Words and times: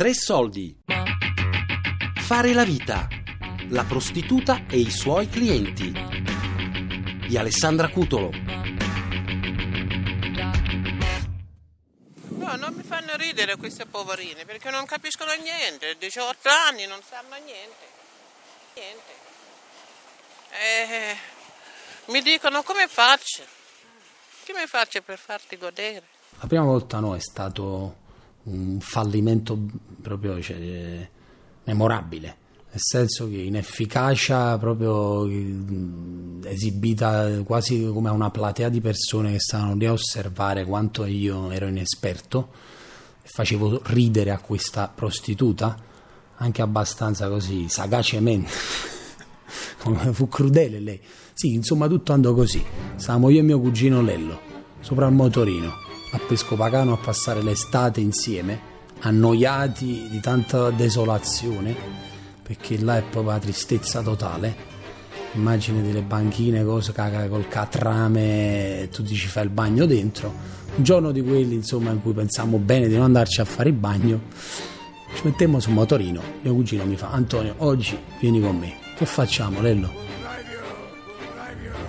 Tre 0.00 0.14
soldi. 0.14 0.74
Fare 2.20 2.54
la 2.54 2.64
vita. 2.64 3.06
La 3.68 3.84
prostituta 3.84 4.64
e 4.66 4.78
i 4.78 4.90
suoi 4.90 5.28
clienti. 5.28 5.92
Di 7.28 7.36
Alessandra 7.36 7.90
Cutolo. 7.90 8.30
No, 12.28 12.56
non 12.56 12.72
mi 12.72 12.82
fanno 12.82 13.14
ridere 13.16 13.56
queste 13.56 13.84
poverine 13.84 14.46
perché 14.46 14.70
non 14.70 14.86
capiscono 14.86 15.32
niente. 15.32 15.94
18 15.98 16.48
anni 16.48 16.86
non 16.86 17.00
sanno 17.06 17.34
niente. 17.44 17.84
Niente. 18.76 19.12
Eh, 20.50 21.16
mi 22.06 22.22
dicono 22.22 22.62
come 22.62 22.88
faccio? 22.88 23.42
Come 24.46 24.66
faccio 24.66 25.02
per 25.02 25.18
farti 25.18 25.58
godere? 25.58 26.06
La 26.38 26.46
prima 26.46 26.64
volta 26.64 27.00
no, 27.00 27.14
è 27.14 27.20
stato 27.20 28.08
un 28.44 28.80
fallimento 28.80 29.58
proprio 30.00 30.40
cioè, 30.40 31.08
memorabile, 31.64 32.36
nel 32.70 32.80
senso 32.80 33.28
che 33.28 33.36
in 33.36 33.56
efficacia 33.56 34.56
proprio 34.58 35.24
mh, 35.24 36.40
esibita 36.44 37.42
quasi 37.44 37.88
come 37.92 38.08
a 38.08 38.12
una 38.12 38.30
platea 38.30 38.68
di 38.68 38.80
persone 38.80 39.32
che 39.32 39.40
stavano 39.40 39.74
lì 39.74 39.86
a 39.86 39.92
osservare 39.92 40.64
quanto 40.64 41.04
io 41.04 41.50
ero 41.50 41.66
inesperto 41.66 42.50
e 43.22 43.28
facevo 43.28 43.82
ridere 43.86 44.30
a 44.30 44.38
questa 44.38 44.88
prostituta 44.88 45.76
anche 46.36 46.62
abbastanza 46.62 47.28
così 47.28 47.68
sagacemente. 47.68 48.50
Fu 50.12 50.28
crudele 50.28 50.78
lei. 50.78 51.00
Sì, 51.32 51.54
insomma, 51.54 51.88
tutto 51.88 52.12
andò 52.12 52.34
così. 52.34 52.62
Stavamo 52.96 53.30
io 53.30 53.40
e 53.40 53.42
mio 53.42 53.60
cugino 53.60 54.00
Lello 54.00 54.50
sopra 54.80 55.06
il 55.06 55.12
motorino 55.12 55.88
a 56.12 56.18
Pescopagano 56.18 56.94
a 56.94 56.96
passare 56.96 57.42
l'estate 57.42 58.00
insieme, 58.00 58.60
annoiati 59.00 60.08
di 60.10 60.20
tanta 60.20 60.70
desolazione, 60.70 61.74
perché 62.42 62.78
là 62.78 62.96
è 62.98 63.02
proprio 63.02 63.32
la 63.32 63.38
tristezza 63.38 64.02
totale. 64.02 64.68
Immagini 65.32 65.82
delle 65.82 66.02
banchine, 66.02 66.64
cose 66.64 66.92
caga 66.92 67.28
col 67.28 67.46
catrame, 67.46 68.88
tu 68.90 69.04
ti 69.04 69.14
ci 69.14 69.28
fai 69.28 69.44
il 69.44 69.50
bagno 69.50 69.86
dentro. 69.86 70.32
Un 70.76 70.82
giorno 70.82 71.12
di 71.12 71.22
quelli, 71.22 71.54
insomma, 71.54 71.90
in 71.90 72.02
cui 72.02 72.12
pensammo 72.12 72.58
bene 72.58 72.88
di 72.88 72.94
non 72.94 73.04
andarci 73.04 73.40
a 73.40 73.44
fare 73.44 73.68
il 73.68 73.74
bagno, 73.74 74.20
ci 75.14 75.22
mettemmo 75.24 75.60
sul 75.60 75.72
motorino. 75.72 76.20
Mio 76.42 76.54
cugino 76.54 76.84
mi 76.84 76.96
fa: 76.96 77.10
Antonio, 77.10 77.54
oggi 77.58 77.98
vieni 78.18 78.40
con 78.40 78.58
me. 78.58 78.74
Che 78.96 79.06
facciamo, 79.06 79.60
Lello? 79.60 79.88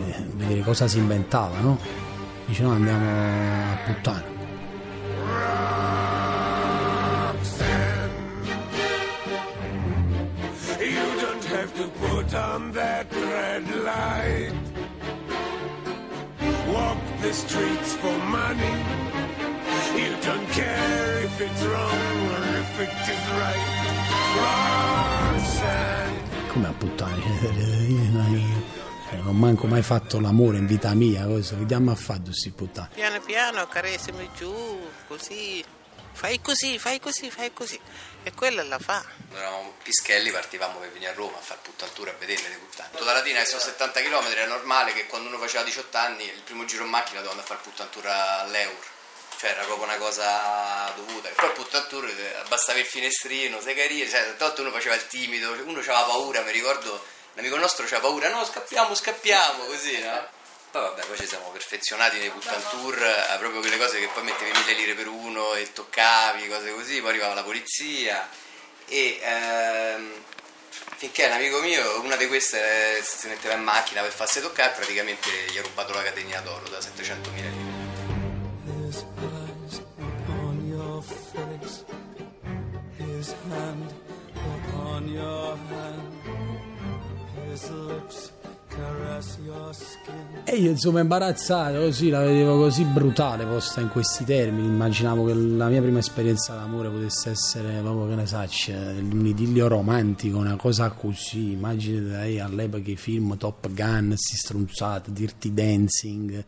Eh, 0.08 0.26
vedere 0.36 0.62
cosa 0.62 0.88
si 0.88 0.98
inventava, 0.98 1.60
no? 1.60 1.78
Dice: 2.46 2.64
No, 2.64 2.72
andiamo 2.72 3.06
a 3.06 3.78
puttana. 3.86 4.31
To 11.82 11.88
put 12.00 12.34
on 12.36 12.72
that 12.74 13.08
red 13.12 13.64
light. 13.84 14.54
Walk 16.68 17.02
the 17.22 17.34
streets 17.34 17.96
for 17.96 18.18
money. 18.40 18.76
You 19.96 20.14
don't 20.22 20.48
care 20.50 21.24
if 21.24 21.42
it's 21.42 21.64
wrong 21.64 22.30
or 22.34 22.44
if 22.62 22.80
it 22.86 22.94
is 23.16 23.26
right. 23.42 23.70
Roxanne. 25.32 26.18
Come 26.50 26.66
a 26.68 26.74
puttana? 26.74 27.24
Cioè, 29.10 29.20
non 29.24 29.38
manco 29.38 29.68
mai 29.68 29.82
fatto 29.82 30.20
l'amore 30.20 30.58
in 30.58 30.68
vita 30.68 30.94
mia, 30.94 31.26
cosa? 31.26 31.58
Che 31.58 31.66
diamo 31.66 31.92
a 31.92 31.96
fare 31.96 32.22
questi 32.26 32.52
puttani? 32.52 32.90
Piano 32.94 33.20
piano 33.26 33.66
carezzami 33.68 34.30
giù, 34.38 34.54
così. 35.08 35.64
Fai 36.14 36.42
così, 36.42 36.78
fai 36.78 37.00
così, 37.00 37.32
fai 37.32 37.54
così. 37.54 37.80
E 38.24 38.34
quella 38.34 38.64
la 38.64 38.78
fa. 38.80 39.02
Quando 39.02 39.38
eravamo 39.38 39.76
pischelli 39.82 40.30
partivamo 40.32 40.80
per 40.80 40.92
venire 40.92 41.12
a 41.12 41.14
Roma 41.14 41.38
a 41.38 41.42
fare 41.42 41.60
puntatura 41.64 42.12
a 42.12 42.14
vederle 42.20 42.50
le 42.50 42.56
puttane. 42.56 42.90
Da 42.92 43.14
Latina 43.14 43.40
che 43.40 43.46
sono 43.46 43.62
70 43.62 44.02
km 44.02 44.26
era 44.28 44.46
normale 44.46 44.94
che 44.94 45.08
quando 45.08 45.28
uno 45.28 45.38
faceva 45.40 45.64
18 45.64 45.98
anni 45.98 46.26
il 46.26 46.42
primo 46.44 46.66
giro 46.66 46.84
in 46.84 46.90
macchina 46.90 47.22
doveva 47.22 47.32
andare 47.32 47.48
a 47.48 47.56
fare 47.56 47.62
puntatura 47.64 48.40
all'euro. 48.42 49.00
Cioè 49.38 49.50
era 49.50 49.64
proprio 49.64 49.86
una 49.86 49.98
cosa 49.98 50.94
dovuta. 50.96 51.30
E 51.30 51.32
poi 51.32 51.48
il 51.48 51.54
puntatura 51.54 52.08
eh, 52.08 52.44
bastava 52.48 52.78
il 52.78 52.86
finestrino, 52.86 53.60
sei 53.60 53.74
carino, 53.74 54.08
cioè 54.08 54.36
tanto 54.38 54.62
uno 54.62 54.72
faceva 54.72 54.94
il 54.94 55.08
timido, 55.08 55.52
uno 55.64 55.80
aveva 55.80 56.04
paura, 56.04 56.42
mi 56.42 56.52
ricordo 56.52 57.04
l'amico 57.34 57.58
nostro 57.58 57.86
aveva 57.86 58.02
paura, 58.02 58.30
no 58.30 58.46
scappiamo, 58.46 58.94
scappiamo, 58.94 59.64
così 59.64 60.00
no? 60.00 60.40
Poi 60.72 60.82
vabbè, 60.82 61.06
poi 61.06 61.18
ci 61.18 61.28
siamo 61.28 61.50
perfezionati 61.50 62.18
nei 62.18 62.30
puttantour, 62.30 62.98
eh, 62.98 63.38
proprio 63.40 63.60
quelle 63.60 63.78
cose 63.78 64.00
che 64.00 64.08
poi 64.08 64.24
mettevi 64.24 64.58
mille 64.58 64.74
lire 64.74 64.94
per 64.94 65.08
uno 65.08 65.54
e 65.56 65.74
toccavi, 65.74 66.48
cose 66.48 66.72
così, 66.72 67.02
poi 67.02 67.10
arrivava 67.10 67.34
la 67.34 67.44
polizia 67.44 68.30
e 68.88 69.20
ehm, 69.22 70.14
finché 70.96 71.26
un 71.26 71.34
amico 71.34 71.60
mio, 71.60 72.00
una 72.00 72.16
di 72.16 72.28
queste 72.28 73.00
eh, 73.00 73.04
si 73.04 73.28
metteva 73.28 73.56
in 73.56 73.64
macchina 73.64 74.02
per 74.02 74.14
farsi 74.14 74.40
toccare, 74.40 74.72
praticamente 74.72 75.30
gli 75.52 75.58
ha 75.58 75.62
rubato 75.62 75.92
la 75.92 76.04
catenina 76.04 76.40
d'oro 76.40 76.70
da 76.70 76.78
700.000 76.78 77.34
lire. 77.34 77.71
E 90.52 90.58
io 90.58 90.72
insomma 90.72 91.00
imbarazzato 91.00 91.80
così, 91.80 92.10
la 92.10 92.24
vedevo 92.24 92.58
così 92.58 92.84
brutale 92.84 93.46
posta 93.46 93.80
in 93.80 93.88
questi 93.88 94.26
termini, 94.26 94.68
immaginavo 94.68 95.24
che 95.24 95.34
la 95.34 95.70
mia 95.70 95.82
prima 95.82 96.00
esperienza 96.00 96.54
d'amore 96.54 96.90
potesse 96.90 97.30
essere 97.30 97.80
proprio, 97.80 98.10
che 98.10 98.16
ne 98.16 98.26
saccio, 98.26 98.74
un 98.74 99.26
idillio 99.26 99.70
romantico, 99.70 100.40
una 100.40 100.58
cosa 100.58 100.90
così, 100.90 101.52
immaginate 101.52 102.42
all'epoca 102.42 102.92
i 102.92 102.98
film 102.98 103.38
Top 103.38 103.72
Gun, 103.72 104.14
si 104.18 104.36
strunzate, 104.36 105.14
Dirty 105.14 105.54
Dancing, 105.54 106.44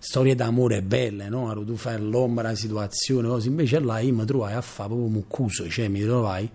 storie 0.00 0.34
d'amore 0.34 0.82
belle, 0.82 1.28
no? 1.28 1.62
Tu 1.64 1.76
fai 1.76 2.00
l'ombra, 2.00 2.48
la 2.48 2.56
situazione, 2.56 3.28
così, 3.28 3.46
invece 3.46 3.78
là 3.78 4.00
io 4.00 4.12
mi 4.12 4.24
trovai 4.24 4.54
a 4.54 4.60
fare 4.62 4.88
proprio 4.88 5.08
muccuso, 5.08 5.68
cioè 5.68 5.86
mi 5.86 6.02
trovai 6.02 6.50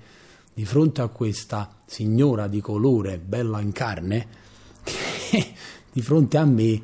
di 0.53 0.65
fronte 0.65 0.99
a 0.99 1.07
questa 1.07 1.73
signora 1.85 2.47
di 2.47 2.59
colore 2.59 3.19
bella 3.19 3.61
in 3.61 3.71
carne 3.71 4.27
che 4.83 5.53
di 5.97 6.03
fronte 6.03 6.37
a 6.37 6.45
me 6.45 6.81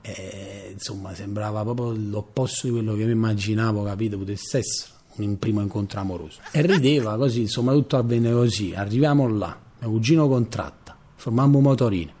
eh, 0.00 0.70
insomma 0.72 1.14
sembrava 1.14 1.62
proprio 1.62 1.92
l'opposto 1.92 2.66
di 2.66 2.72
quello 2.72 2.94
che 2.94 3.04
mi 3.04 3.10
immaginavo 3.12 3.82
capito? 3.82 4.16
Potesse 4.16 4.58
essere 4.58 4.92
un 5.16 5.38
primo 5.38 5.60
incontro 5.60 6.00
amoroso. 6.00 6.40
E 6.52 6.62
rideva 6.62 7.18
così 7.18 7.42
insomma 7.42 7.72
tutto 7.72 7.98
avvenne 7.98 8.32
così. 8.32 8.72
Arriviamo 8.74 9.28
là 9.28 9.54
mio 9.78 9.90
cugino 9.90 10.26
contratta 10.26 10.96
formammo 11.16 11.60
motorino. 11.60 12.12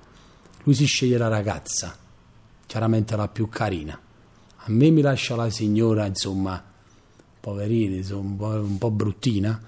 Lui 0.64 0.74
si 0.74 0.84
sceglie 0.84 1.16
la 1.16 1.28
ragazza 1.28 1.96
chiaramente 2.66 3.16
la 3.16 3.28
più 3.28 3.48
carina. 3.48 3.98
A 4.56 4.64
me 4.66 4.90
mi 4.90 5.00
lascia 5.00 5.36
la 5.36 5.48
signora 5.48 6.04
insomma 6.04 6.62
poverina 7.40 7.96
insomma, 7.96 8.58
un 8.58 8.76
po' 8.76 8.90
bruttina 8.90 9.58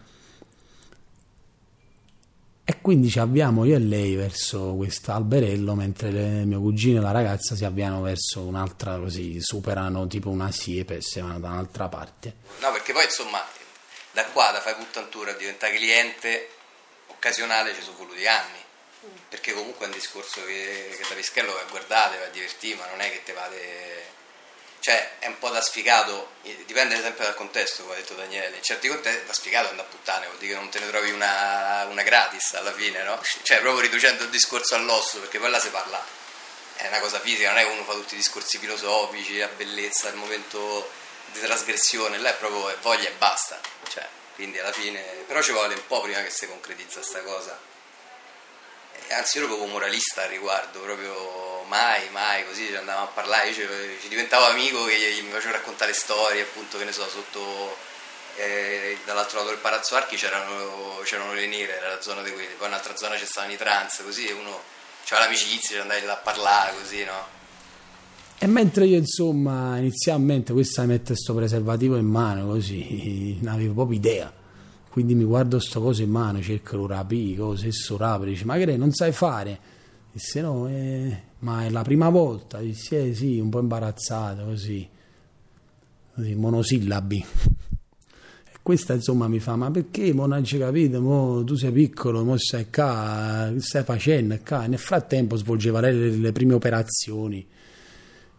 e 2.70 2.82
quindi 2.82 3.08
ci 3.08 3.18
avviamo 3.18 3.64
io 3.64 3.76
e 3.76 3.78
lei 3.78 4.14
verso 4.14 4.74
questo 4.76 5.12
alberello, 5.12 5.74
mentre 5.74 6.10
le, 6.10 6.44
mio 6.44 6.60
cugino 6.60 6.98
e 6.98 7.02
la 7.02 7.12
ragazza 7.12 7.56
si 7.56 7.64
avviano 7.64 8.02
verso 8.02 8.42
un'altra, 8.42 8.98
così 8.98 9.40
superano 9.40 10.06
tipo 10.06 10.28
una 10.28 10.52
siepe 10.52 10.96
e 10.96 11.00
si 11.00 11.18
vanno 11.18 11.40
da 11.40 11.48
un'altra 11.48 11.88
parte. 11.88 12.34
No, 12.60 12.70
perché 12.70 12.92
poi 12.92 13.04
insomma, 13.04 13.42
da 14.10 14.22
qua, 14.26 14.50
da 14.50 14.60
fare 14.60 14.76
puntantura 14.76 15.30
a 15.30 15.34
diventare 15.34 15.76
cliente 15.76 16.50
occasionale 17.06 17.72
ci 17.74 17.80
sono 17.80 17.96
voluti 17.96 18.26
anni. 18.26 18.58
Perché 19.30 19.54
comunque 19.54 19.86
è 19.86 19.88
un 19.88 19.94
discorso 19.94 20.44
che, 20.44 20.94
che 20.94 21.06
da 21.08 21.14
Pischello 21.14 21.54
vai 21.54 21.62
a 21.62 21.70
guardare, 21.70 22.18
vai 22.18 22.26
a 22.26 22.30
divertire, 22.30 22.76
ma 22.76 22.86
non 22.90 23.00
è 23.00 23.10
che 23.10 23.22
te 23.24 23.32
vade... 23.32 24.16
Cioè, 24.80 25.18
è 25.18 25.26
un 25.26 25.38
po' 25.38 25.50
da 25.50 25.60
sfigato, 25.60 26.34
dipende 26.64 27.00
sempre 27.00 27.24
dal 27.24 27.34
contesto, 27.34 27.82
come 27.82 27.94
ha 27.94 27.98
detto 27.98 28.14
Daniele. 28.14 28.56
In 28.56 28.62
certi 28.62 28.88
contesti 28.88 29.26
da 29.26 29.32
sfigato 29.32 29.66
è 29.66 29.70
andare 29.70 29.88
a 29.88 29.90
puttane, 29.90 30.26
vuol 30.26 30.38
dire 30.38 30.54
che 30.54 30.58
non 30.58 30.68
te 30.68 30.78
ne 30.78 30.88
trovi 30.88 31.10
una, 31.10 31.84
una 31.88 32.02
gratis 32.02 32.54
alla 32.54 32.72
fine, 32.72 33.02
no? 33.02 33.20
Cioè, 33.42 33.60
proprio 33.60 33.82
riducendo 33.82 34.24
il 34.24 34.30
discorso 34.30 34.74
all'osso, 34.74 35.18
perché 35.18 35.38
poi 35.38 35.50
là 35.50 35.60
si 35.60 35.70
parla 35.70 36.16
è 36.78 36.86
una 36.86 37.00
cosa 37.00 37.18
fisica, 37.18 37.48
non 37.48 37.58
è 37.58 37.64
che 37.64 37.70
uno 37.72 37.82
fa 37.82 37.92
tutti 37.94 38.14
i 38.14 38.18
discorsi 38.18 38.58
filosofici, 38.58 39.36
la 39.38 39.48
bellezza, 39.48 40.08
il 40.08 40.14
momento 40.14 40.88
di 41.32 41.40
trasgressione, 41.40 42.18
là 42.18 42.30
è 42.30 42.36
proprio 42.36 42.72
voglia 42.80 43.08
e 43.08 43.12
basta, 43.18 43.58
cioè, 43.88 44.06
quindi 44.36 44.60
alla 44.60 44.70
fine, 44.70 45.00
però 45.26 45.42
ci 45.42 45.50
vuole 45.50 45.74
un 45.74 45.86
po' 45.88 46.00
prima 46.00 46.22
che 46.22 46.30
si 46.30 46.46
concretizza 46.46 47.02
sta 47.02 47.20
cosa, 47.22 47.58
anzi 49.10 49.38
io 49.38 49.44
ero 49.44 49.54
proprio 49.54 49.72
moralista 49.72 50.22
al 50.22 50.28
riguardo, 50.28 50.80
proprio 50.80 51.64
mai, 51.68 52.08
mai, 52.10 52.44
così 52.46 52.66
ci 52.66 52.76
andavamo 52.76 53.06
a 53.06 53.10
parlare, 53.10 53.48
io 53.48 53.54
ci, 54.00 54.08
diventavo 54.08 54.46
amico 54.46 54.84
che 54.84 55.20
mi 55.22 55.30
facevo 55.30 55.52
raccontare 55.52 55.92
storie, 55.92 56.42
appunto, 56.42 56.78
che 56.78 56.84
ne 56.84 56.92
so, 56.92 57.06
sotto... 57.08 57.76
eh, 58.36 58.98
dall'altro 59.04 59.38
lato 59.38 59.50
del 59.50 59.58
Palazzo 59.58 59.96
Archi 59.96 60.16
c'erano, 60.16 61.00
c'erano 61.04 61.32
le 61.34 61.46
nere, 61.46 61.76
era 61.76 61.88
la 61.88 62.00
zona 62.00 62.22
di 62.22 62.32
quelli, 62.32 62.54
poi 62.56 62.66
in 62.66 62.72
un'altra 62.72 62.96
zona 62.96 63.16
stavano 63.18 63.52
i 63.52 63.56
trans, 63.56 64.00
così 64.02 64.30
uno 64.30 64.60
c'aveva 65.04 65.26
l'amicizia, 65.26 65.76
ci 65.76 65.80
andavi 65.80 66.04
là 66.04 66.12
a 66.12 66.16
parlare 66.16 66.74
così, 66.80 67.04
no? 67.04 67.36
E 68.40 68.46
mentre 68.46 68.86
io, 68.86 68.96
insomma, 68.96 69.78
inizialmente 69.78 70.52
questa 70.52 70.84
mette 70.84 71.06
questo 71.08 71.34
preservativo 71.34 71.96
in 71.96 72.06
mano, 72.06 72.46
così, 72.46 73.38
non 73.42 73.54
avevo 73.54 73.74
proprio 73.74 73.98
idea 73.98 74.37
Quindi 74.90 75.14
mi 75.14 75.24
guardo 75.24 75.60
sto 75.60 75.80
coso 75.80 76.02
in 76.02 76.10
mano, 76.10 76.40
cerco 76.40 76.78
di 76.78 76.86
rapire, 76.86 77.36
cose, 77.36 77.68
esso 77.68 77.96
rapire, 77.96 78.30
dice, 78.30 78.44
ma 78.44 78.56
che 78.56 78.76
non 78.76 78.92
sai 78.92 79.12
fare? 79.12 79.76
Disse 80.10 80.40
no, 80.40 80.66
eh, 80.66 81.22
ma 81.40 81.64
è 81.64 81.70
la 81.70 81.82
prima 81.82 82.08
volta, 82.08 82.58
dissi 82.58 82.96
eh 82.96 83.14
sì, 83.14 83.38
un 83.38 83.50
po' 83.50 83.60
imbarazzato 83.60 84.44
così, 84.44 84.88
così 86.14 86.34
monosillabi. 86.34 87.24
E 88.44 88.58
questa 88.62 88.94
insomma 88.94 89.28
mi 89.28 89.38
fa, 89.38 89.54
ma 89.54 89.70
perché 89.70 90.12
mo 90.14 90.26
non 90.26 90.42
ci 90.42 90.58
capite, 90.58 90.98
mo 90.98 91.44
tu 91.44 91.54
sei 91.54 91.70
piccolo, 91.70 92.24
mo 92.24 92.36
stai 92.38 92.68
qua, 92.70 93.50
che 93.52 93.60
stai 93.60 93.84
facendo 93.84 94.36
qua? 94.44 94.66
Nel 94.66 94.78
frattempo 94.78 95.36
svolgeva 95.36 95.80
le, 95.80 95.92
le 95.92 96.32
prime 96.32 96.54
operazioni, 96.54 97.46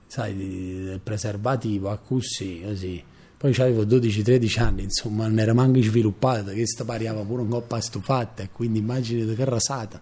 sai, 0.07 0.35
del 0.35 0.99
preservativo, 0.99 1.91
a 1.91 1.97
così, 1.97 2.61
così. 2.65 3.03
Poi 3.39 3.55
avevo 3.55 3.83
12-13 3.85 4.59
anni, 4.59 4.83
insomma, 4.83 5.25
non 5.25 5.39
era 5.39 5.53
manco 5.53 5.81
sviluppata, 5.81 6.51
che 6.51 6.67
sta 6.67 6.83
pariava 6.83 7.21
pure 7.21 7.43
un 7.43 7.47
coppa 7.47 7.79
stufata, 7.79 8.45
quindi 8.51 8.79
immaginate 8.79 9.33
che 9.33 9.45
rasata. 9.45 9.97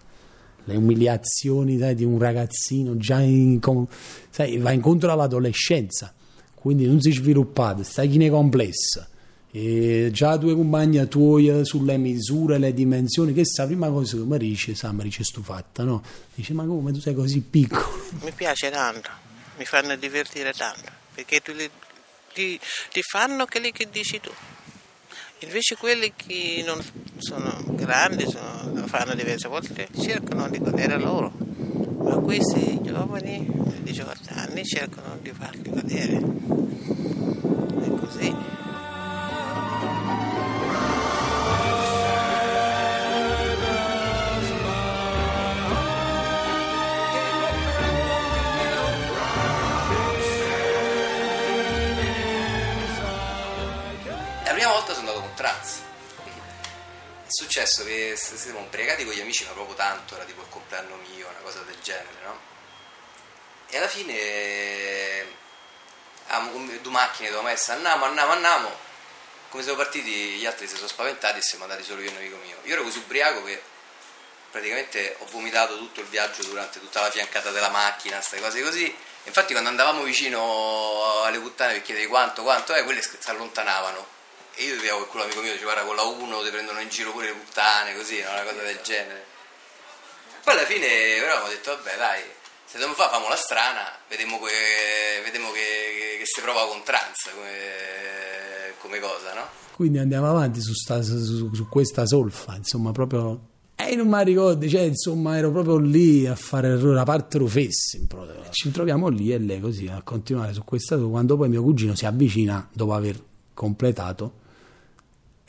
Le 0.64 0.74
umiliazioni 0.74 1.78
sai, 1.78 1.94
di 1.94 2.02
un 2.02 2.18
ragazzino 2.18 2.96
già 2.96 3.20
in, 3.20 3.60
com- 3.60 3.86
sai, 4.28 4.58
va 4.58 4.72
incontro 4.72 5.12
all'adolescenza, 5.12 6.12
quindi 6.52 6.86
non 6.86 7.00
si 7.00 7.10
è 7.10 7.12
sviluppato, 7.12 7.84
stai 7.84 8.12
in 8.12 8.28
complessa. 8.28 9.08
E 9.52 10.08
già 10.12 10.36
due 10.36 10.56
compagni 10.56 11.06
tuoi 11.06 11.64
sulle 11.64 11.96
misure, 11.96 12.58
le 12.58 12.74
dimensioni, 12.74 13.32
che 13.32 13.44
sta 13.44 13.66
prima 13.66 13.88
cosa 13.88 14.16
che 14.16 14.24
mi 14.24 14.36
dice, 14.38 14.74
sa, 14.74 14.90
mi 14.90 15.04
dice 15.04 15.22
stufata, 15.22 15.84
no? 15.84 16.02
Dice, 16.34 16.54
ma 16.54 16.64
come 16.64 16.90
tu 16.90 16.98
sei 16.98 17.14
così 17.14 17.40
piccolo? 17.40 17.86
Mi 18.24 18.32
piace 18.32 18.68
tanto, 18.68 19.10
mi 19.56 19.64
fanno 19.64 19.94
divertire 19.94 20.52
tanto, 20.52 20.90
perché 21.14 21.38
tu 21.38 21.52
li- 21.52 21.70
ti, 22.32 22.58
ti 22.90 23.02
fanno 23.02 23.46
quelli 23.46 23.72
che 23.72 23.88
dici 23.90 24.20
tu. 24.20 24.30
Invece 25.40 25.76
quelli 25.76 26.12
che 26.16 26.62
non 26.66 26.82
sono 27.18 27.62
grandi, 27.68 28.28
sono- 28.28 28.72
lo 28.74 28.86
fanno 28.86 29.14
diverse 29.14 29.48
volte, 29.48 29.88
cercano 30.00 30.48
di 30.48 30.58
godere 30.58 30.98
loro. 30.98 31.32
Ma 31.98 32.16
questi 32.16 32.80
giovani 32.82 33.46
di 33.48 33.82
18 33.82 34.34
anni 34.34 34.64
cercano 34.64 35.16
di 35.20 35.30
farli 35.30 35.70
godere. 35.70 36.16
È 37.84 37.88
così. 38.00 38.57
La 54.48 54.54
prima 54.54 54.70
volta 54.70 54.94
sono 54.94 55.08
andato 55.08 55.20
con 55.20 55.34
trans. 55.34 55.82
È 56.24 57.26
successo 57.28 57.84
che 57.84 58.14
siamo 58.16 58.60
ubriacati 58.60 59.04
con 59.04 59.12
gli 59.12 59.20
amici, 59.20 59.44
ma 59.44 59.50
proprio 59.50 59.76
tanto, 59.76 60.14
era 60.14 60.24
tipo 60.24 60.40
il 60.40 60.48
compleanno 60.48 60.96
mio, 60.96 61.28
una 61.28 61.40
cosa 61.40 61.60
del 61.60 61.78
genere, 61.82 62.16
no? 62.24 62.40
E 63.68 63.76
alla 63.76 63.88
fine, 63.88 65.26
avevamo 66.28 66.52
con 66.52 66.78
due 66.80 66.90
macchine, 66.90 67.28
due 67.28 67.42
messe, 67.42 67.72
andiamo, 67.72 68.06
andiamo, 68.06 68.32
andiamo. 68.32 68.74
Come 69.50 69.62
siamo 69.62 69.76
partiti, 69.76 70.10
gli 70.10 70.46
altri 70.46 70.66
si 70.66 70.76
sono 70.76 70.88
spaventati 70.88 71.40
e 71.40 71.42
siamo 71.42 71.64
andati 71.64 71.82
solo 71.82 72.00
io 72.00 72.08
e 72.08 72.12
un 72.12 72.16
amico 72.16 72.36
mio. 72.36 72.56
Io 72.62 72.72
ero 72.72 72.84
così 72.84 72.96
ubriaco 73.00 73.44
che 73.44 73.62
praticamente 74.50 75.16
ho 75.18 75.26
vomitato 75.26 75.76
tutto 75.76 76.00
il 76.00 76.06
viaggio 76.06 76.42
durante 76.44 76.80
tutta 76.80 77.02
la 77.02 77.10
fiancata 77.10 77.50
della 77.50 77.68
macchina, 77.68 78.16
queste 78.16 78.40
cose 78.40 78.62
così. 78.62 78.96
Infatti 79.24 79.52
quando 79.52 79.68
andavamo 79.68 80.04
vicino 80.04 81.22
alle 81.22 81.38
puttane 81.38 81.74
per 81.74 81.82
chiedere 81.82 82.06
quanto, 82.06 82.42
quanto 82.42 82.72
è, 82.72 82.82
quelle 82.82 83.02
si 83.02 83.10
allontanavano. 83.26 84.16
E 84.58 84.64
io 84.64 84.74
che 84.80 85.06
quello 85.06 85.24
amico 85.24 85.40
mio 85.40 85.52
diceva 85.52 85.70
guarda 85.72 85.86
con 85.86 85.94
la 85.94 86.02
1 86.02 86.42
ti 86.42 86.50
prendono 86.50 86.80
in 86.80 86.88
giro 86.88 87.12
pure 87.12 87.26
le 87.26 87.38
puttane, 87.38 87.94
così, 87.94 88.18
no? 88.20 88.30
una 88.32 88.42
cosa 88.42 88.62
del 88.62 88.80
genere. 88.82 89.22
Poi 90.42 90.54
alla 90.54 90.66
fine 90.66 90.86
però 91.20 91.38
abbiamo 91.38 91.48
detto 91.48 91.70
vabbè 91.70 91.96
dai, 91.96 92.22
se 92.66 92.74
dobbiamo 92.74 92.94
fare 92.94 93.10
famo 93.14 93.28
la 93.28 93.36
strana, 93.36 93.86
vediamo 94.08 94.40
che, 94.42 95.22
vediamo 95.22 95.52
che, 95.52 96.18
che 96.18 96.24
si 96.26 96.40
prova 96.40 96.66
con 96.66 96.82
trans 96.82 97.30
come, 97.32 98.74
come 98.82 98.98
cosa, 98.98 99.32
no? 99.34 99.46
Quindi 99.78 99.98
andiamo 99.98 100.28
avanti 100.28 100.60
su, 100.60 100.74
sta- 100.74 101.02
su- 101.02 101.54
su 101.54 101.68
questa 101.68 102.04
solfa, 102.04 102.56
insomma, 102.56 102.90
proprio. 102.90 103.38
E 103.76 103.94
non 103.94 104.08
mi 104.08 104.24
ricordo, 104.24 104.68
cioè, 104.68 104.80
insomma, 104.80 105.36
ero 105.38 105.52
proprio 105.52 105.78
lì 105.78 106.26
a 106.26 106.34
fare 106.34 106.76
la 106.76 107.04
parte 107.04 107.38
rufessi. 107.38 108.08
Ci 108.50 108.70
troviamo 108.72 109.06
lì 109.06 109.32
e 109.32 109.38
lei 109.38 109.60
così 109.60 109.86
a 109.86 110.02
continuare 110.02 110.52
su 110.52 110.64
questa. 110.64 110.98
Quando 110.98 111.36
poi 111.36 111.48
mio 111.48 111.62
cugino 111.62 111.94
si 111.94 112.06
avvicina 112.06 112.68
dopo 112.72 112.92
aver 112.92 113.22
completato 113.54 114.46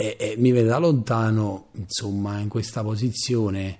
e, 0.01 0.15
e 0.17 0.35
mi 0.37 0.51
vede 0.53 0.69
da 0.69 0.77
lontano, 0.77 1.67
insomma, 1.73 2.39
in 2.39 2.47
questa 2.47 2.81
posizione. 2.83 3.79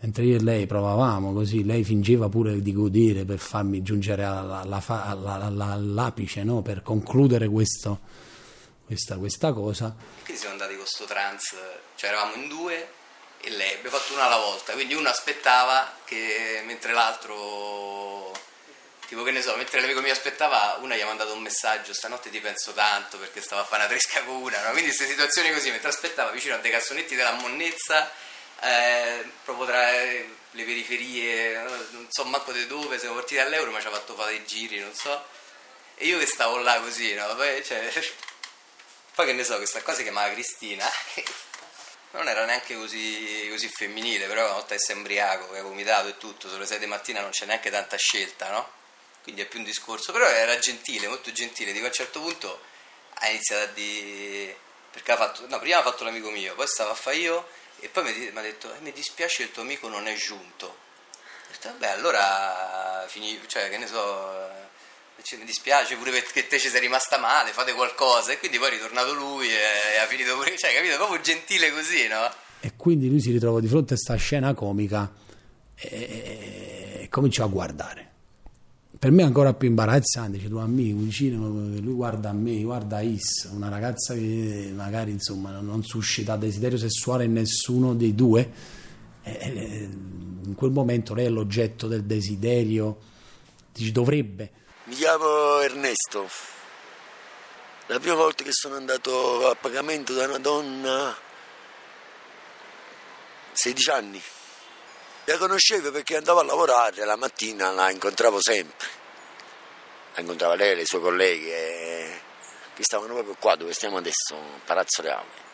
Mentre 0.00 0.24
io 0.24 0.36
e 0.36 0.42
lei 0.42 0.66
provavamo 0.66 1.32
così, 1.32 1.64
lei 1.64 1.84
fingeva 1.84 2.28
pure 2.28 2.60
di 2.60 2.72
godere 2.72 3.24
per 3.24 3.38
farmi 3.38 3.80
giungere 3.82 4.24
alla- 4.24 4.58
alla 4.62 4.82
alla- 4.86 5.40
alla- 5.40 5.66
all'apice, 5.70 6.42
no? 6.42 6.62
per 6.62 6.82
concludere 6.82 7.48
questo, 7.48 8.00
questa, 8.84 9.16
questa 9.18 9.52
cosa. 9.52 9.94
Quindi 10.24 10.40
siamo 10.40 10.54
andati 10.56 10.76
con 10.76 10.84
sto 10.86 11.04
trans, 11.04 11.54
cioè 11.94 12.10
eravamo 12.10 12.34
in 12.42 12.48
due 12.48 12.88
e 13.40 13.50
lei 13.50 13.74
abbiamo 13.78 13.96
fatto 13.96 14.14
una 14.14 14.26
alla 14.26 14.38
volta, 14.44 14.72
quindi 14.72 14.94
uno 14.94 15.08
aspettava 15.08 15.92
che 16.04 16.62
mentre 16.66 16.92
l'altro, 16.92 17.34
tipo 19.06 19.22
che 19.22 19.30
ne 19.30 19.42
so, 19.42 19.56
mentre 19.56 19.80
l'amico 19.80 20.00
mio 20.00 20.12
aspettava, 20.12 20.78
una 20.80 20.96
gli 20.96 21.00
ha 21.00 21.06
mandato 21.06 21.32
un 21.32 21.42
messaggio, 21.42 21.92
stanotte 21.92 22.30
ti 22.30 22.40
penso 22.40 22.72
tanto 22.72 23.18
perché 23.18 23.40
stava 23.40 23.62
a 23.62 23.64
fare 23.64 23.84
una 23.84 23.90
tresca 23.90 24.22
con 24.24 24.36
una, 24.36 24.62
no? 24.62 24.70
quindi 24.70 24.94
queste 24.94 25.06
situazioni 25.06 25.52
così, 25.52 25.70
mentre 25.70 25.88
aspettava 25.88 26.30
vicino 26.30 26.54
a 26.54 26.58
dei 26.58 26.70
cassonetti 26.70 27.14
della 27.14 27.32
monnezza, 27.32 28.10
eh, 28.60 29.24
proprio 29.44 29.66
tra 29.66 29.92
eh, 29.92 30.28
le 30.50 30.64
periferie, 30.64 31.62
no? 31.62 31.70
non 31.90 32.06
so 32.10 32.24
manco 32.24 32.52
di 32.52 32.66
dove, 32.66 32.98
siamo 32.98 33.14
partiti 33.14 33.40
all'euro 33.40 33.70
ma 33.70 33.80
ci 33.80 33.86
ha 33.86 33.90
fatto 33.90 34.14
fare 34.14 34.30
dei 34.30 34.44
giri, 34.44 34.80
non 34.80 34.94
so, 34.94 35.24
e 35.98 36.06
io 36.06 36.18
che 36.18 36.26
stavo 36.26 36.58
là 36.58 36.78
così, 36.80 37.14
no? 37.14 37.34
Poi, 37.36 37.64
cioè, 37.64 37.90
poi 39.14 39.26
che 39.26 39.32
ne 39.32 39.44
so, 39.44 39.56
questa 39.56 39.80
cosa 39.82 39.96
si 39.96 40.02
chiamava 40.02 40.30
Cristina. 40.32 40.86
Non 42.10 42.28
era 42.28 42.44
neanche 42.44 42.76
così, 42.76 43.46
così 43.50 43.68
femminile, 43.68 44.26
però 44.26 44.44
una 44.44 44.54
volta 44.54 44.74
che 44.74 44.80
sei 44.80 44.96
embriaco, 44.96 45.50
che 45.50 45.56
hai 45.56 45.62
vomitato 45.62 46.08
e 46.08 46.16
tutto, 46.16 46.48
sulle 46.48 46.64
6 46.64 46.78
di 46.78 46.86
mattina 46.86 47.20
non 47.20 47.30
c'è 47.30 47.46
neanche 47.46 47.70
tanta 47.70 47.96
scelta, 47.96 48.50
no? 48.50 48.70
Quindi 49.26 49.42
è 49.42 49.46
più 49.48 49.58
un 49.58 49.64
discorso. 49.64 50.12
Però 50.12 50.24
era 50.24 50.56
gentile, 50.60 51.08
molto 51.08 51.32
gentile. 51.32 51.72
Dico 51.72 51.86
a 51.86 51.88
un 51.88 51.94
certo 51.94 52.20
punto 52.20 52.60
ha 53.14 53.28
iniziato 53.28 53.64
a 53.64 53.72
dire. 53.74 54.56
Perché 54.92 55.10
ha 55.12 55.16
fatto. 55.16 55.44
No, 55.48 55.58
prima 55.58 55.78
ha 55.78 55.82
fatto 55.82 56.04
l'amico 56.04 56.30
mio, 56.30 56.54
poi 56.54 56.66
stava 56.68 56.92
a 56.92 56.94
fare 56.94 57.16
io 57.16 57.46
e 57.80 57.88
poi 57.88 58.04
mi, 58.04 58.30
mi 58.30 58.38
ha 58.38 58.42
detto: 58.42 58.72
"Eh, 58.72 58.78
Mi 58.80 58.92
dispiace 58.92 59.42
il 59.42 59.50
tuo 59.50 59.62
amico 59.62 59.88
non 59.88 60.06
è 60.06 60.14
giunto. 60.14 60.66
Ho 60.66 61.50
detto, 61.50 61.68
vabbè, 61.68 61.88
allora 61.88 63.04
finì, 63.08 63.38
cioè 63.46 63.68
che 63.68 63.78
ne 63.78 63.86
so, 63.88 64.48
eh, 64.48 65.22
ci- 65.22 65.36
mi 65.36 65.44
dispiace 65.44 65.96
pure 65.96 66.10
perché 66.12 66.46
te 66.46 66.58
ci 66.58 66.68
sei 66.68 66.80
rimasta 66.80 67.18
male, 67.18 67.50
fate 67.52 67.72
qualcosa. 67.72 68.30
E 68.32 68.38
quindi 68.38 68.58
poi 68.58 68.68
è 68.68 68.70
ritornato 68.72 69.12
lui 69.12 69.48
e, 69.50 69.58
e 69.94 69.98
ha 69.98 70.06
finito 70.06 70.34
pure, 70.36 70.56
cioè, 70.56 70.72
capito? 70.72 70.96
Proprio 70.96 71.20
gentile 71.20 71.72
così, 71.72 72.06
no? 72.06 72.32
E 72.60 72.72
quindi 72.76 73.08
lui 73.08 73.20
si 73.20 73.32
ritrova 73.32 73.60
di 73.60 73.68
fronte 73.68 73.92
a 73.92 73.96
questa 73.96 74.16
scena 74.16 74.54
comica 74.54 75.12
e, 75.74 77.00
e 77.02 77.08
comincia 77.10 77.44
a 77.44 77.48
guardare. 77.48 78.05
Per 79.06 79.14
me 79.14 79.22
è 79.22 79.26
ancora 79.26 79.54
più 79.54 79.68
imbarazzante, 79.68 80.36
c'è 80.36 80.48
due 80.48 80.62
amici 80.62 80.92
vicino, 80.94 81.46
lui 81.46 81.92
guarda 81.92 82.30
a 82.30 82.32
me, 82.32 82.60
guarda 82.62 83.00
Is, 83.02 83.48
una 83.52 83.68
ragazza 83.68 84.14
che 84.14 84.72
magari 84.74 85.12
insomma 85.12 85.52
non- 85.60 85.84
suscita 85.84 86.34
desiderio 86.34 86.76
sessuale 86.76 87.22
in 87.22 87.34
nessuno 87.34 87.94
dei 87.94 88.16
due, 88.16 88.50
e- 89.22 89.30
e 89.30 89.88
in 90.44 90.54
quel 90.56 90.72
momento 90.72 91.14
lei 91.14 91.26
è 91.26 91.28
l'oggetto 91.28 91.86
del 91.86 92.02
desiderio, 92.02 92.98
dici 93.72 93.92
dovrebbe, 93.92 94.50
Mi 94.86 94.94
chiamo 94.96 95.60
Ernesto. 95.60 96.28
La 97.86 98.00
prima 98.00 98.16
volta 98.16 98.42
che 98.42 98.50
sono 98.50 98.74
andato 98.74 99.48
a 99.48 99.54
pagamento 99.54 100.14
da 100.14 100.24
una 100.24 100.38
donna, 100.38 101.14
16 103.52 103.90
anni. 103.90 104.20
La 105.26 105.38
conoscevo 105.38 105.90
perché 105.90 106.16
andavo 106.16 106.38
a 106.38 106.44
lavorare, 106.44 107.04
la 107.04 107.16
mattina 107.16 107.70
la 107.70 107.90
incontravo 107.90 108.40
sempre. 108.40 108.95
La 110.16 110.22
incontrava 110.22 110.54
lei 110.54 110.70
e 110.70 110.74
le 110.76 110.86
sue 110.86 110.98
colleghe 110.98 112.20
che 112.72 112.82
stavano 112.82 113.12
proprio 113.12 113.36
qua 113.38 113.54
dove 113.54 113.74
stiamo 113.74 113.98
adesso, 113.98 114.34
a 114.34 114.60
Palazzo 114.64 115.02
Reale. 115.02 115.44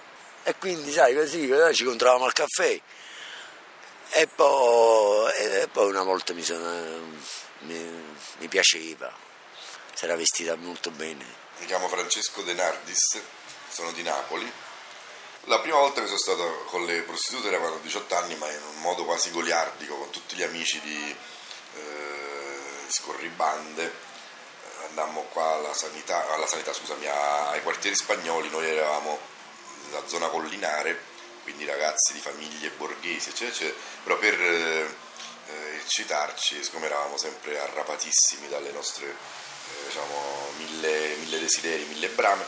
E 0.44 0.54
quindi, 0.54 0.92
sai, 0.92 1.16
così 1.16 1.52
ci 1.72 1.82
incontravamo 1.82 2.24
al 2.24 2.32
caffè. 2.32 2.80
E 4.10 4.26
poi, 4.28 5.32
e 5.34 5.68
poi 5.72 5.88
una 5.88 6.04
volta 6.04 6.32
mi, 6.32 6.44
sono, 6.44 7.16
mi, 7.60 8.14
mi 8.38 8.48
piaceva, 8.48 9.12
si 9.94 10.04
era 10.04 10.14
vestita 10.14 10.54
molto 10.54 10.92
bene. 10.92 11.24
Mi 11.58 11.66
chiamo 11.66 11.88
Francesco 11.88 12.42
De 12.42 12.52
Nardis, 12.54 13.20
sono 13.68 13.90
di 13.90 14.02
Napoli. 14.02 14.50
La 15.46 15.58
prima 15.58 15.78
volta 15.78 16.00
che 16.00 16.06
sono 16.06 16.18
stato 16.18 16.64
con 16.66 16.84
le 16.84 17.02
prostitute 17.02 17.48
eravamo 17.48 17.78
18 17.82 18.14
anni, 18.14 18.36
ma 18.36 18.48
in 18.48 18.62
un 18.62 18.80
modo 18.80 19.04
quasi 19.04 19.32
goliardico, 19.32 19.96
con 19.96 20.10
tutti 20.10 20.36
gli 20.36 20.44
amici 20.44 20.80
di 20.82 21.16
eh, 21.74 22.58
Scorribande. 22.86 24.10
Eh, 24.94 25.00
Andammo 25.00 25.22
qua 25.32 25.54
alla 25.54 25.72
sanità, 25.74 26.30
alla 26.32 26.46
sanità 26.46 26.72
scusami, 26.72 27.06
ai 27.06 27.62
quartieri 27.62 27.96
spagnoli, 27.96 28.50
noi 28.50 28.68
eravamo 28.68 29.18
da 29.90 30.02
zona 30.06 30.28
collinare, 30.28 31.00
quindi 31.42 31.64
ragazzi 31.64 32.12
di 32.12 32.20
famiglie 32.20 32.70
borghesi, 32.70 33.30
eccetera, 33.30 33.50
eccetera, 33.50 33.78
però 34.04 34.18
per 34.18 34.40
eh, 34.40 34.94
eh, 35.48 35.76
eccitarci, 35.82 36.62
siccome 36.62 36.86
eravamo 36.86 37.16
sempre 37.16 37.58
arrapatissimi 37.58 38.48
dalle 38.48 38.70
nostre 38.72 39.06
eh, 39.06 39.86
diciamo, 39.86 40.50
mille, 40.58 41.14
mille 41.16 41.40
desideri, 41.40 41.84
mille 41.84 42.08
brame, 42.08 42.44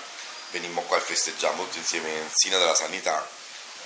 venimmo 0.50 0.82
qua 0.82 0.98
e 0.98 1.00
festeggiamo 1.00 1.64
tutti 1.64 1.78
insieme 1.78 2.10
in 2.10 2.28
Sina 2.32 2.58
della 2.58 2.74
Sanità, 2.74 3.26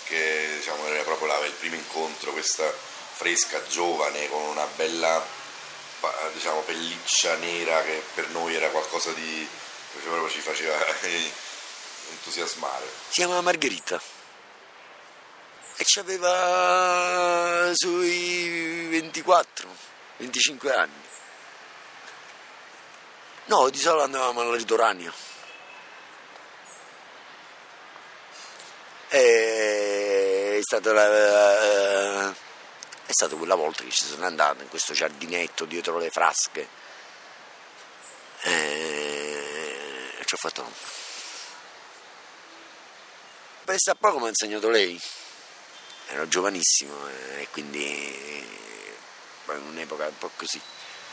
che 0.04 0.54
diciamo, 0.56 0.84
era 0.86 1.02
proprio 1.04 1.28
la- 1.28 1.44
il 1.44 1.52
primo 1.52 1.76
incontro, 1.76 2.32
questa 2.32 2.70
fresca, 3.12 3.64
giovane, 3.66 4.28
con 4.28 4.42
una 4.42 4.66
bella 4.76 5.24
diciamo, 6.32 6.60
pelliccia 6.60 7.36
nera 7.36 7.82
che 7.82 8.02
per 8.14 8.28
noi 8.28 8.54
era 8.54 8.68
qualcosa 8.68 9.12
di 9.12 9.48
che 9.92 9.98
proprio 10.00 10.28
ci 10.28 10.40
faceva 10.40 10.76
entusiasmare. 12.10 12.86
Si 13.08 13.14
chiamava 13.14 13.40
Margherita 13.40 14.00
e 15.76 15.84
ci 15.84 15.98
aveva 15.98 17.70
sui 17.74 18.86
24, 18.88 19.68
25 20.18 20.74
anni. 20.74 21.06
No, 23.46 23.70
di 23.70 23.78
solito 23.78 24.02
andavamo 24.02 24.40
alla 24.40 24.56
ritorania. 24.56 25.12
È 29.08 30.58
stata 30.60 30.92
la- 30.92 32.46
è 33.08 33.12
stata 33.12 33.36
quella 33.36 33.54
volta 33.54 33.84
che 33.84 33.90
ci 33.90 34.04
sono 34.04 34.26
andato 34.26 34.62
in 34.62 34.68
questo 34.68 34.92
giardinetto 34.92 35.64
dietro 35.64 35.96
le 35.96 36.10
frasche 36.10 36.68
e 38.42 40.12
ci 40.26 40.34
ho 40.34 40.36
fatto 40.36 40.70
pensa 43.64 43.92
a 43.92 43.94
poco 43.94 44.18
mi 44.18 44.26
ha 44.26 44.28
insegnato 44.28 44.68
lei 44.68 45.00
ero 46.08 46.28
giovanissimo 46.28 47.08
eh, 47.08 47.40
e 47.40 47.48
quindi 47.50 48.46
in 49.46 49.62
un'epoca 49.68 50.06
un 50.06 50.18
po' 50.18 50.30
così 50.36 50.60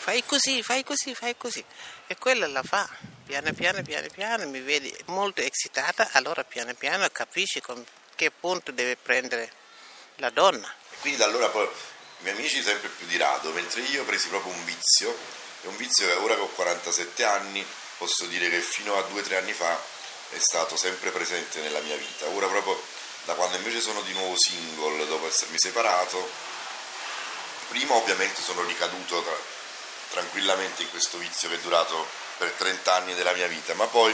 Fai 0.05 0.23
così, 0.23 0.61
fai 0.61 0.83
così, 0.83 1.15
fai 1.15 1.35
così. 1.35 1.65
E 2.05 2.15
quella 2.17 2.45
la 2.45 2.61
fa. 2.61 2.87
Piano 3.25 3.51
piano, 3.53 3.81
piano 3.81 4.05
piano, 4.13 4.47
mi 4.47 4.61
vedi 4.61 4.95
molto 5.05 5.41
eccitata, 5.41 6.09
allora 6.11 6.43
piano 6.43 6.75
piano 6.75 7.09
capisci 7.09 7.59
con 7.59 7.83
che 8.13 8.29
punto 8.29 8.71
deve 8.71 8.97
prendere 8.97 9.51
la 10.17 10.29
donna. 10.29 10.71
Quindi 11.05 11.21
da 11.21 11.29
allora 11.29 11.50
poi 11.50 11.65
i 11.65 12.24
miei 12.24 12.35
amici 12.35 12.63
sempre 12.63 12.89
più 12.89 13.05
di 13.05 13.15
rado, 13.17 13.51
mentre 13.51 13.81
io 13.81 14.03
presi 14.05 14.27
proprio 14.27 14.51
un 14.51 14.65
vizio, 14.65 15.15
e 15.62 15.67
un 15.67 15.75
vizio 15.75 16.07
che 16.07 16.13
ora 16.13 16.33
che 16.33 16.41
ho 16.41 16.47
47 16.47 17.24
anni 17.24 17.63
posso 18.00 18.25
dire 18.25 18.50
che 18.50 18.59
fino 18.59 18.97
a 18.97 19.07
2-3 19.13 19.35
anni 19.35 19.53
fa 19.53 19.79
è 20.31 20.39
stato 20.39 20.75
sempre 20.75 21.12
presente 21.12 21.62
nella 21.62 21.79
mia 21.81 21.95
vita. 21.95 22.25
Ora 22.29 22.47
proprio 22.47 22.81
da 23.25 23.35
quando 23.35 23.55
invece 23.55 23.81
sono 23.81 24.01
di 24.01 24.13
nuovo 24.13 24.33
single 24.35 25.05
dopo 25.05 25.27
essermi 25.27 25.57
separato, 25.59 26.27
prima 27.67 27.93
ovviamente 27.93 28.41
sono 28.41 28.63
ricaduto 28.63 29.21
tra- 29.21 29.39
tranquillamente 30.09 30.81
in 30.81 30.89
questo 30.89 31.19
vizio 31.19 31.50
che 31.50 31.55
è 31.55 31.59
durato 31.59 32.03
per 32.39 32.50
30 32.50 32.93
anni 32.95 33.13
della 33.13 33.33
mia 33.33 33.45
vita, 33.45 33.75
ma 33.75 33.85
poi 33.85 34.12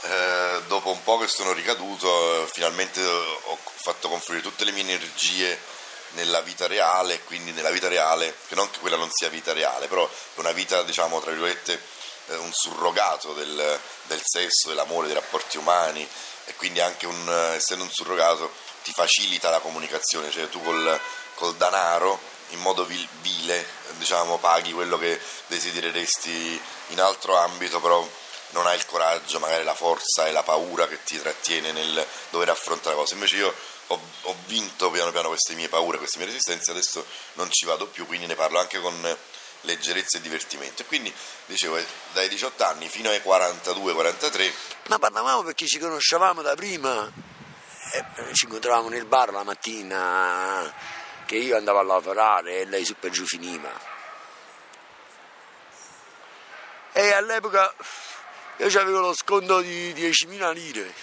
eh, 0.00 0.60
dopo 0.66 0.90
un 0.90 1.04
po' 1.04 1.18
che 1.18 1.28
sono 1.28 1.52
ricaduto, 1.52 2.42
eh, 2.42 2.48
finalmente 2.48 3.00
ho 3.00 3.58
fatto 3.76 4.08
confluire 4.08 4.42
tutte 4.42 4.64
le 4.64 4.72
mie 4.72 4.82
energie 4.82 5.82
nella 6.14 6.40
vita 6.40 6.66
reale, 6.66 7.22
quindi 7.24 7.52
nella 7.52 7.70
vita 7.70 7.88
reale, 7.88 8.34
che 8.48 8.54
non 8.54 8.70
che 8.70 8.78
quella 8.78 8.96
non 8.96 9.10
sia 9.12 9.28
vita 9.28 9.52
reale, 9.52 9.86
però 9.86 10.08
è 10.08 10.40
una 10.40 10.52
vita, 10.52 10.82
diciamo, 10.82 11.20
tra 11.20 11.30
virgolette, 11.30 11.80
eh, 12.28 12.36
un 12.36 12.50
surrogato 12.52 13.32
del, 13.34 13.80
del 14.04 14.20
sesso, 14.22 14.68
dell'amore, 14.68 15.06
dei 15.06 15.14
rapporti 15.14 15.58
umani 15.58 16.06
e 16.46 16.54
quindi 16.56 16.80
anche 16.80 17.06
un, 17.06 17.28
eh, 17.28 17.56
essendo 17.56 17.84
un 17.84 17.90
surrogato 17.90 18.52
ti 18.82 18.92
facilita 18.92 19.50
la 19.50 19.60
comunicazione, 19.60 20.30
cioè 20.30 20.48
tu 20.48 20.62
col, 20.62 21.00
col 21.34 21.54
denaro 21.56 22.18
in 22.50 22.60
modo 22.60 22.84
vil- 22.84 23.08
vile 23.20 23.66
diciamo, 23.96 24.38
paghi 24.38 24.72
quello 24.72 24.98
che 24.98 25.20
desidereresti 25.46 26.60
in 26.88 27.00
altro 27.00 27.36
ambito, 27.36 27.80
però 27.80 28.06
non 28.50 28.66
hai 28.66 28.76
il 28.76 28.86
coraggio, 28.86 29.38
magari 29.40 29.64
la 29.64 29.74
forza 29.74 30.26
e 30.26 30.32
la 30.32 30.42
paura 30.42 30.86
che 30.86 31.02
ti 31.02 31.18
trattiene 31.18 31.72
nel 31.72 32.06
dover 32.30 32.50
affrontare 32.50 32.94
cose. 32.94 33.14
Invece 33.14 33.36
io 33.36 33.54
ho, 33.88 34.00
ho 34.22 34.36
vinto 34.46 34.90
piano 34.90 35.10
piano 35.10 35.28
queste 35.28 35.54
mie 35.54 35.68
paure, 35.68 35.98
queste 35.98 36.18
mie 36.18 36.26
resistenze, 36.26 36.70
adesso 36.70 37.04
non 37.34 37.50
ci 37.50 37.66
vado 37.66 37.86
più, 37.86 38.06
quindi 38.06 38.26
ne 38.26 38.34
parlo 38.34 38.58
anche 38.58 38.80
con 38.80 39.16
leggerezza 39.62 40.18
e 40.18 40.20
divertimento. 40.20 40.82
E 40.82 40.86
quindi 40.86 41.12
dicevo, 41.46 41.76
eh, 41.76 41.86
dai 42.12 42.28
18 42.28 42.64
anni 42.64 42.88
fino 42.88 43.10
ai 43.10 43.20
42-43 43.24 44.52
ma 44.86 44.98
parlavamo 44.98 45.42
perché 45.42 45.66
ci 45.66 45.78
conoscevamo 45.78 46.42
da 46.42 46.54
prima. 46.54 47.10
E 47.92 48.04
ci 48.34 48.44
incontravamo 48.44 48.88
nel 48.88 49.06
bar 49.06 49.32
la 49.32 49.44
mattina 49.44 50.72
che 51.24 51.36
io 51.36 51.56
andavo 51.56 51.78
a 51.78 51.82
lavorare 51.82 52.60
e 52.60 52.64
lei 52.66 52.84
su 52.84 52.94
per 52.98 53.10
giù 53.10 53.24
finiva. 53.24 53.70
E 56.92 57.12
all'epoca 57.12 57.72
io 58.58 58.66
avevo 58.80 59.00
lo 59.00 59.14
sconto 59.14 59.60
di 59.60 59.92
10.000 59.94 60.52
lire 60.52 60.94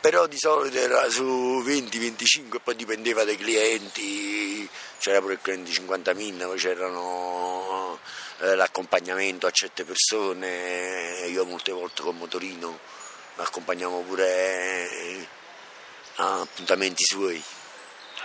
però 0.00 0.26
di 0.26 0.38
solito 0.38 0.78
era 0.78 1.08
su 1.10 1.24
20-25 1.24 2.60
poi 2.62 2.76
dipendeva 2.76 3.24
dai 3.24 3.36
clienti 3.36 4.68
c'era 4.98 5.20
pure 5.20 5.34
il 5.34 5.40
cliente 5.40 5.70
di 5.70 5.76
50.000 5.76 6.44
poi 6.46 6.58
c'erano 6.58 7.98
eh, 8.38 8.54
l'accompagnamento 8.54 9.46
a 9.46 9.50
certe 9.50 9.84
persone 9.84 11.26
io 11.28 11.44
molte 11.44 11.72
volte 11.72 12.02
con 12.02 12.16
motorino 12.16 12.78
accompagnavo 13.36 14.00
pure 14.00 14.90
eh, 14.90 15.28
a 16.16 16.40
appuntamenti 16.40 17.04
suoi 17.04 17.42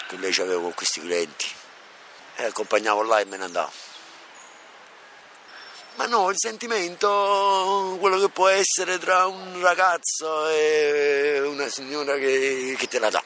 che 0.08 0.18
lei 0.18 0.34
aveva 0.40 0.62
con 0.62 0.74
questi 0.74 1.00
clienti. 1.00 1.48
E 2.36 2.44
accompagnavo 2.46 3.04
là 3.04 3.20
e 3.20 3.26
me 3.26 3.38
ne 3.38 3.46
andavo 3.46 3.85
ma 5.96 6.06
no, 6.08 6.30
il 6.30 6.38
sentimento, 6.38 7.98
quello 8.00 8.20
che 8.20 8.30
può 8.30 8.48
essere 8.48 8.98
tra 9.00 9.26
un 9.28 9.62
ragazzo 9.62 10.48
e 10.50 11.42
una 11.42 11.70
signora 11.70 12.18
che, 12.18 12.76
che 12.78 12.88
te 12.88 13.00
la 13.00 13.10
dà. 13.10 13.24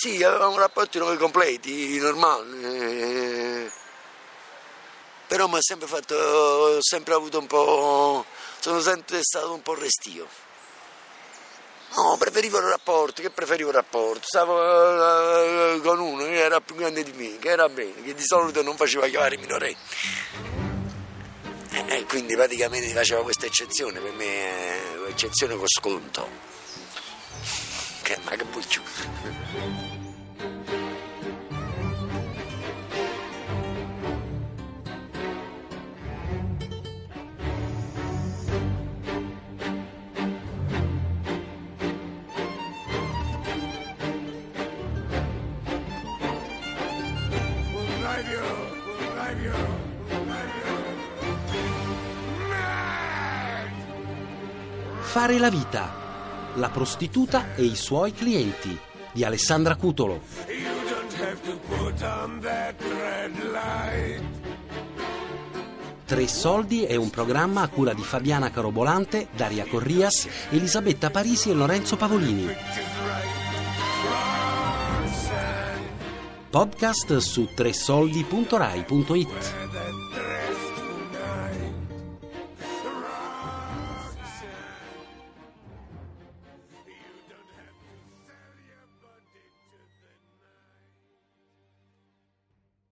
Sì, 0.00 0.22
avevamo 0.22 0.56
rapporti 0.58 0.98
noi 0.98 1.16
completi, 1.16 1.98
normali. 1.98 3.68
Però 5.26 5.48
mi 5.48 5.56
ha 5.56 5.60
sempre 5.60 5.88
fatto, 5.88 6.14
ho 6.14 6.78
sempre 6.80 7.14
avuto 7.14 7.40
un 7.40 7.48
po', 7.48 8.24
sono 8.60 8.80
sempre 8.80 9.18
stato 9.22 9.52
un 9.52 9.60
po' 9.60 9.74
restio. 9.74 10.28
No, 11.96 12.16
preferivo 12.18 12.58
il 12.58 12.64
rapporto, 12.64 13.22
che 13.22 13.30
preferivo 13.30 13.70
il 13.70 13.74
rapporto? 13.74 14.22
Stavo 14.24 14.60
eh, 14.60 15.80
con 15.80 15.98
uno 15.98 16.24
che 16.24 16.38
era 16.38 16.60
più 16.60 16.74
grande 16.76 17.02
di 17.02 17.12
me, 17.12 17.38
che 17.38 17.48
era 17.48 17.68
bene, 17.68 18.02
che 18.02 18.14
di 18.14 18.24
solito 18.24 18.62
non 18.62 18.76
faceva 18.76 19.08
chiamare 19.08 19.34
i 19.34 19.38
minorenni. 19.38 19.76
E 21.70 21.84
e 21.88 22.04
quindi 22.04 22.34
praticamente 22.34 22.88
faceva 22.92 23.22
questa 23.22 23.46
eccezione, 23.46 24.00
per 24.00 24.12
me 24.12 24.24
è 24.24 24.80
eccezione 25.08 25.56
con 25.56 25.66
sconto. 25.66 26.28
Che, 28.02 28.18
ma 28.22 28.30
che 28.30 28.44
buccio. 28.44 29.97
Fare 55.18 55.40
la 55.40 55.50
vita. 55.50 55.92
La 56.54 56.68
prostituta 56.68 57.56
e 57.56 57.64
i 57.64 57.74
suoi 57.74 58.12
clienti 58.12 58.78
di 59.10 59.24
Alessandra 59.24 59.74
Cutolo. 59.74 60.20
Tre 66.04 66.28
soldi 66.28 66.84
è 66.84 66.94
un 66.94 67.10
programma 67.10 67.62
a 67.62 67.68
cura 67.68 67.94
di 67.94 68.02
Fabiana 68.02 68.52
Carobolante, 68.52 69.26
Daria 69.34 69.66
Corrias, 69.66 70.28
Elisabetta 70.50 71.10
Parisi 71.10 71.50
e 71.50 71.54
Lorenzo 71.54 71.96
Pavolini. 71.96 72.54
Podcast 76.48 77.16
su 77.16 77.48
tresoldi.rai.it. 77.56 79.77